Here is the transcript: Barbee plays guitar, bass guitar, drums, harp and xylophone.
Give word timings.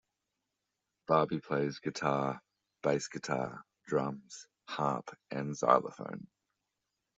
Barbee 1.07 1.41
plays 1.43 1.77
guitar, 1.77 2.41
bass 2.81 3.07
guitar, 3.07 3.61
drums, 3.85 4.47
harp 4.67 5.15
and 5.29 5.55
xylophone. 5.55 6.25